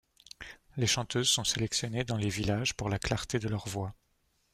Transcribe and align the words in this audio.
Les 0.77 0.87
chanteuses 0.87 1.29
sont 1.29 1.43
sélectionnées 1.43 2.03
dans 2.03 2.17
les 2.17 2.29
villages 2.31 2.73
pour 2.73 2.89
la 2.89 2.97
clarté 2.97 3.37
de 3.37 3.47
leur 3.47 3.67
voix. 3.69 3.93